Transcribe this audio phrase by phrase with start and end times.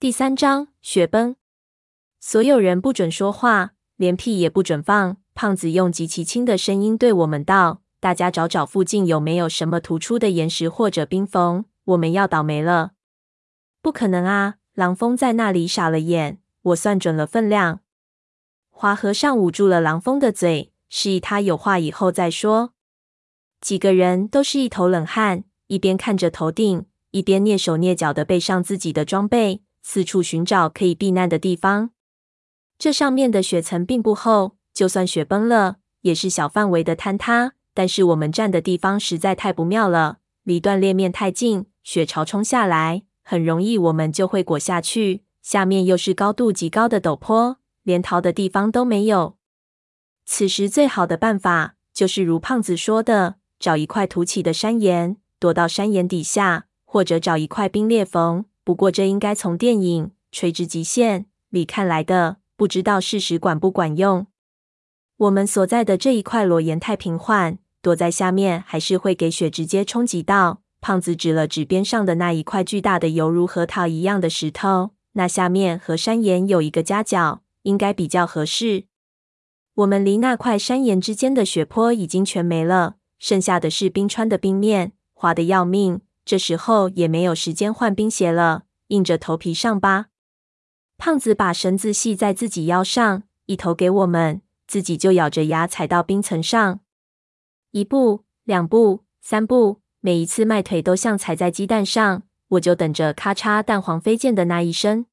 [0.00, 1.36] 第三章雪崩。
[2.20, 5.18] 所有人不准说话，连屁也不准放。
[5.34, 12.92] 胖子用极其轻的声音对我们道：“大家找找附近有没有什么突出的岩石或者冰缝，我们要倒霉了。”
[13.82, 14.54] 不可能啊！
[14.72, 16.40] 狼峰在那里傻了眼。
[16.62, 17.80] 我算准了分量。
[18.70, 22.72] 华和尚捂住了狼峰的嘴，示意他有话以后再说。
[23.60, 29.60] 几个人都是一头冷汗，一边看着头顶，一边蹑手蹑脚地背上自己的装备。
[29.82, 31.90] 四处寻找可以避难的地方。
[32.78, 37.52] 这上面的雪层并不厚，就算雪崩了，也是小范围的坍塌。
[37.72, 45.22] 但是我们站的地方实在太不妙了，离断裂面太近，雪潮冲下来，很容易我们就会裹下去。
[45.40, 49.36] 下面又是高度极高的陡坡，连逃的地方都没有。
[50.26, 58.44] 此时最好的办法就是如胖子说的，找一块凸起的山岩，躲到山岩底下，或者找一块冰裂缝。
[58.70, 64.28] 不过，这应该从电影《垂直极限》里看来的，不知道事实管不管用。
[65.16, 70.62] 我们所在的这一块裸岩太平缓，躲在下面还是会给雪直接冲击到。
[70.80, 78.84] 胖子指了指边上的那一块巨大的犹如核桃一样的石头，那下面和山岩有一个夹角，应该比较合适。
[79.74, 86.02] 我们离那块山岩之间的雪坡已经全没了，剩下的是冰川的冰面，滑得要命。
[86.24, 90.06] 这时候也没有时间换冰鞋了，硬着头皮上吧。
[90.96, 96.80] 胖子把绳子系在自己腰上，一头给我们，自己就咬着牙踩到冰层上。
[97.70, 102.22] 一步，两步，三步，每一次迈腿都像踩在鸡蛋上。
[102.48, 105.06] 我就等着咔嚓蛋黄飞溅的那一声。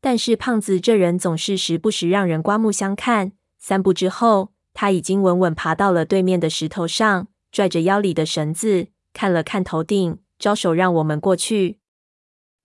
[0.00, 3.32] 但是胖子这人总是时不时让人刮目相看。
[3.58, 10.18] 三步之后，他已经稳稳爬到了对面的石头上，拽着腰里的绳子，看了看头顶。
[10.38, 11.78] 招手让我们过去，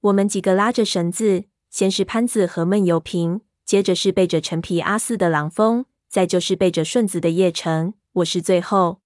[0.00, 7.94] 我们几个拉着绳子，先是潘子和闷油瓶，接着是背着陈皮阿四的狼峰，再就是背着顺子的叶城。
[8.14, 9.02] 我是最后，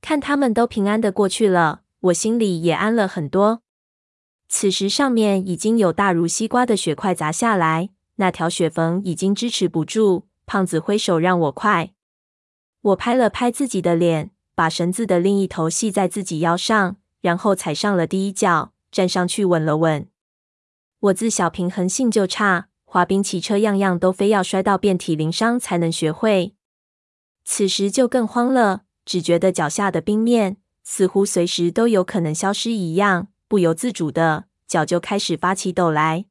[0.00, 3.60] 看他们都平安的过去了，我心里也安了很多。
[4.48, 10.26] 此时上面已经有大如西瓜的雪块砸下来，那条雪缝已经支持不住。
[10.46, 11.92] 胖子挥手让我快，
[12.80, 16.96] 我拍了拍自己的脸，把绳子的另一头系在自己腰上。
[17.20, 20.06] 然后踩上了第一脚，站上去稳了稳。
[21.00, 26.54] 我自小平衡性就差，滑冰、骑车样样都非要摔到遍体鳞伤才能学会。
[27.42, 36.26] 此时就更慌了，只觉得脚下的冰面似乎随时都有可能消失一样，不由自主的脚就开始发起抖来。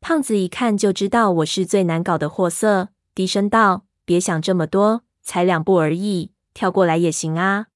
[0.00, 7.68] 胖子一看就知道我是最难搞的货色，低声道：“别想这么多，才两步而已，跳过来也行啊。”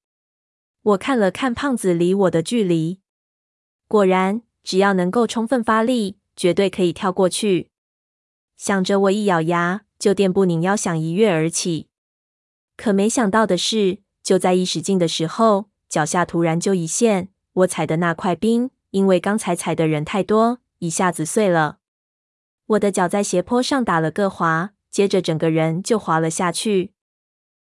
[0.83, 2.99] 我看了看胖子离我的距离，
[3.87, 7.69] 果然，只要能够充分发力，绝对可以跳过去。
[8.57, 11.87] 想着，我一咬牙，就垫步拧腰，想一跃而起。
[12.75, 21.77] 可没想到的是，就在一使劲的时候，脚下突然就一陷，我踩的那块冰，因为刚才踩的人太多，一下子碎了。
[22.65, 26.92] 我的脚在斜坡上打了个滑，接着整个人就滑了下去。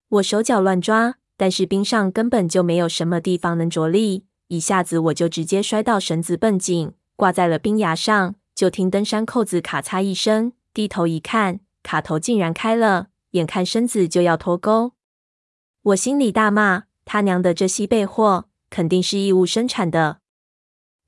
[0.09, 1.15] 我手脚乱抓。
[1.37, 8.35] 但是冰上根本就没有什么地方能着力，一下子我就直接摔到绳子绷紧，挂在了冰崖上。
[8.55, 14.93] 就听登山扣子咔嚓一声，低头一看，卡头竟然开了，眼看身子就要脱钩。
[15.81, 20.19] 我心里大骂：他娘的，这西贝货肯定是异物生产的！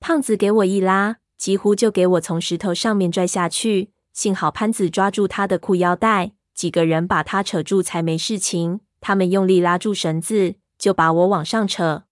[0.01, 3.91] 胖子给我一拉，几乎就给我从石头上面拽下去。
[4.11, 8.81] 幸好潘子抓住他的裤腰带，几个人把他扯住，才没事情。
[8.99, 12.03] 他们用力拉住绳子，就把我往上扯。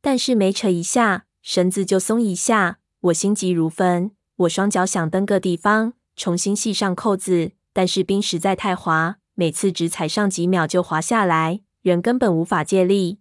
[0.00, 2.78] 但是没扯一下，绳子就松一下。
[3.00, 7.52] 我心急如焚，我双脚想蹬个地方，重新系上扣子。
[7.72, 13.18] 但是冰实在太滑，每次只踩上几秒就滑下来，人根本无法借力。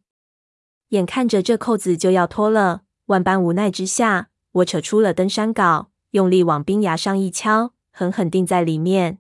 [0.89, 9.17] 眼看着这扣子就要脱了，万般无奈之下，我扯出了登山镐，用力往冰崖上一敲，狠狠钉在里面，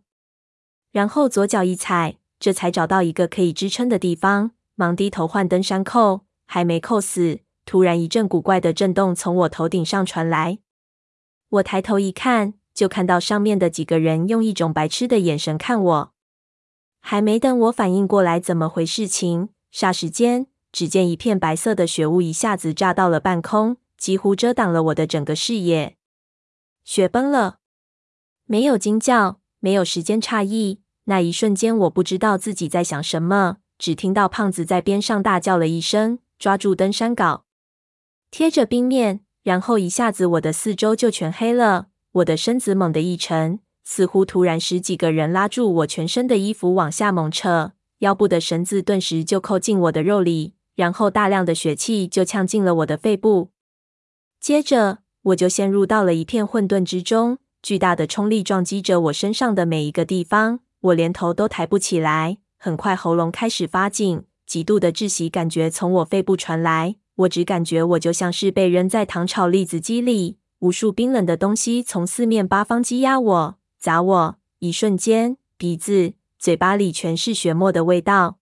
[0.91, 2.17] 然后左脚一踩。
[2.43, 10.59] 这才找到一个可以支撑的地方，忙低头换登山扣，还没扣死，突然一阵古怪的震动从我头顶上传来。
[11.47, 16.13] 我抬头一看，就看到上面的几个人用一种白痴的眼神看我。
[16.99, 25.95] 还没等我反应过来怎么回事情，霎时间，只见一片白色的雪雾一下子炸到了半空，几乎遮挡了我的整个视野。
[26.83, 27.59] 雪崩了！
[28.43, 30.81] 没有惊叫，没有时间差异。
[31.05, 37.41] 那一瞬间，我不知道自己在想什么，只听到胖子在边上大叫了一声，抓住登山镐，
[38.31, 41.87] 贴着冰面，然后一下子我的四周就全黑了。
[42.13, 53.49] 我的身子猛地一沉，似乎突然十几个人拉住我全身的衣服往下猛扯，腰部的绳子顿时就扣进我的肉里，然后大量的血气就呛进了我的肺部。
[54.39, 62.37] 接着，我就陷入到了一片混沌之中，巨大的冲力撞击着我身上的每一个地方，我连头都抬不起来。
[62.57, 66.95] 很快，喉咙开始发紧，极度的窒息感觉从我肺部传来。
[67.15, 74.35] 我只感觉我就像是被扔在糖炒栗子机里，无数冰冷的东西从四面八方击压我、砸我。
[74.59, 78.39] 一瞬间，鼻子、嘴巴里全是血沫的味道。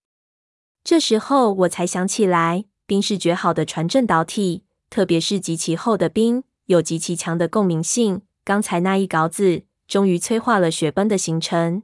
[0.83, 8.21] 这时候，我才想起来，冰是绝好的传震导体，特别是极其厚的冰，有极其强的共鸣性。
[8.43, 11.83] 刚才那一镐子，终于催化了雪崩的形成。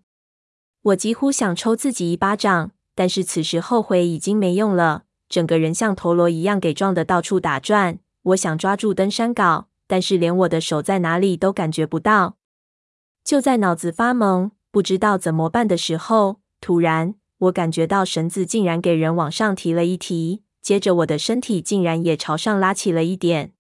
[0.88, 5.04] 我几乎想抽自己一巴掌，但是此时后悔已经没用了。
[5.28, 8.00] 整个人像陀螺一样给撞得到处打转。
[8.24, 12.38] 我想抓住登山镐，但是连我的手在哪里都感觉不到。
[13.22, 23.52] 就在脑子发懵，不知道怎么办的时候，突然我感觉到绳子竟然给人往上提了一提，接着我的身体竟然也朝上拉起了一点。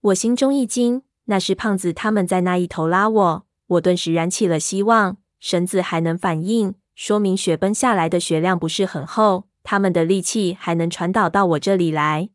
[0.00, 3.46] 我心中一惊，那是胖子他们在那一头拉我。
[3.66, 5.16] 我顿时燃起了希望。
[5.38, 12.30] 绳子还能反应，说明雪崩下来的雪量不是很厚，他们的力气还能传导到我这里来。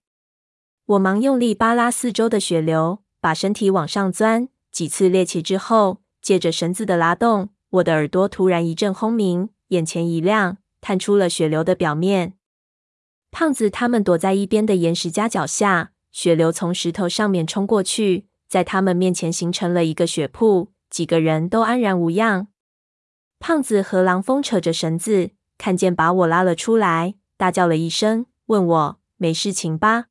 [0.86, 4.50] 我忙用力扒拉四周的雪流，把身体往上钻。
[4.72, 12.34] 几次趔趄之后，借着绳子的拉动，我的耳朵突然一阵轰鸣，眼前一亮，探出了雪流的表面。
[13.32, 22.48] 胖子他们躲在一边的岩石夹角下，雪流从石头上面冲过去，在他们面前形成了一个雪瀑，几个人都安然无恙。
[23.42, 30.06] 胖子和狼风扯着绳子，看见把我拉了出来，大叫了一声，问我没事情吧？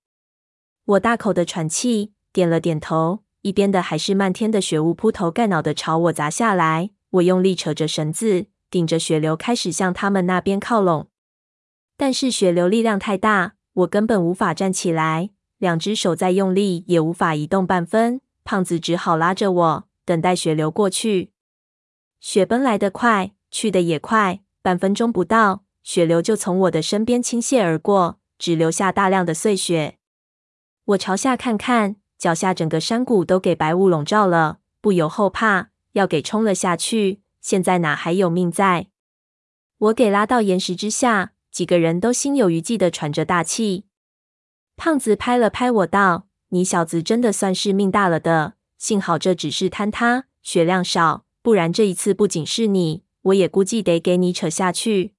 [0.85, 3.21] 我大口的喘气，点了点头。
[3.43, 6.91] 一边的还是漫天的雪雾，铺头盖脑的朝我砸下来。
[7.11, 11.09] 我用力扯着绳子，顶着雪流，开始向他们那边靠拢。
[11.97, 18.21] 但是雪流力量太大，我根本无法站起来，两只手再用力也无法移动半分。
[18.43, 21.31] 胖子只好拉着我，等待雪流过去。
[22.21, 29.97] 雪崩来得快，去得也快，半分钟不到，雪流就从我的身边倾泻而过，只留下大量的碎雪。
[30.85, 37.23] 我朝下看看，脚下整个山谷都给白雾笼罩了，不由后怕，要给冲了下去。
[37.41, 38.89] 现在哪还有命在？
[39.79, 43.87] 我给拉到岩石之下，几个人都心有余悸地喘着大气。
[44.77, 55.15] 胖子拍了拍我道：“你小子真的算是命大了的，幸好这只是坍塌，雪量少。”不然这一次不仅是你，我也估计得给你扯下去。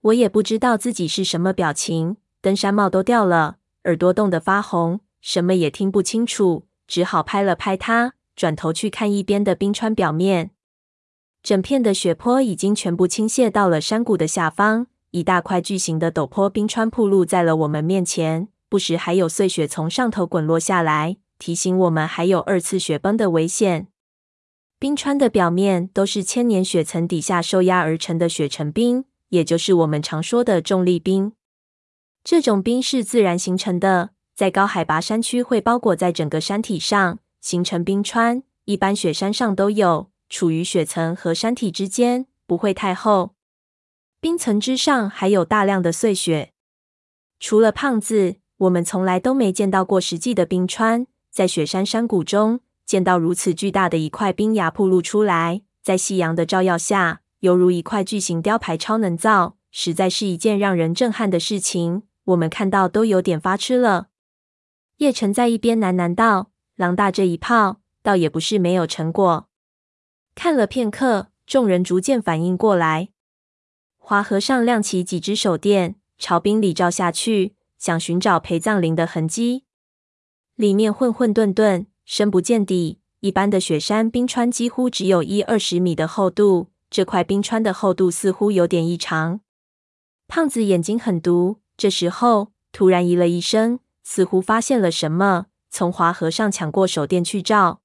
[0.00, 10.50] 我也不知道自己是什么表情，登山帽都掉了，耳朵冻得发红，什么也听不清楚，只好拍了拍它，转头去看一边的冰川表面。
[11.42, 23.86] 整片的雪坡已经全部倾泻到了山谷的下方，一大块巨型的陡坡冰川铺露在了我们面前，不时还有碎雪从上头滚落下来，提醒我们还有二次雪崩的危险。
[24.80, 31.32] 冰川的表面都是千年雪层底下受压而成的雪成冰，也就是我们常说的重力冰。
[32.22, 38.44] 这种冰是自然形成的，在高海拔山区会包裹在整个山体上，形成冰川。
[38.66, 43.34] 一般雪山上都有，处于雪层和山体之间，不会太厚。
[44.20, 46.52] 冰层之上还有大量的碎雪。
[47.40, 52.60] 除了胖子，我们从来都没见到过实际的冰川，在雪山山谷中。
[52.88, 62.04] 见到如此巨大的一块冰崖暴露出来，在夕阳的照耀下，犹如一块巨型雕牌，超能造，实在是一件让人震撼的事情。
[62.24, 64.08] 我们看到都有点发痴了。
[64.96, 69.50] 叶晨在一边喃喃道：“狼大这一炮，倒也不是没有成果。”
[70.34, 73.10] 看了片刻，众人逐渐反应过来。
[73.98, 79.64] 华和尚亮起几只手电，朝冰里照下去，想寻找陪葬灵的痕迹。
[80.56, 81.84] 里面混混沌沌。
[82.10, 89.40] 深不见底，一般的雪山冰川几乎只有一二十米的厚度，这块冰川的厚度似乎有点异常。
[90.26, 97.82] 胖子眼睛很毒，这时候突然咦了一声，似乎发现了什么，从华和尚抢过手电去照。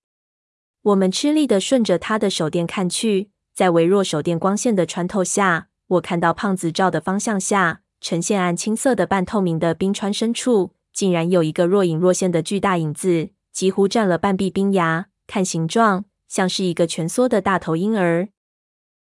[0.84, 13.32] 我们吃力地顺着他的手电看去，在微弱手电光线的穿透下，我看到胖子照的方向下，呈现暗青色的半透明的冰川深处，竟然有一个若隐若现的巨大影子。
[13.54, 18.30] 几乎占了半壁冰崖，看形状像是一个蜷缩的大头婴儿，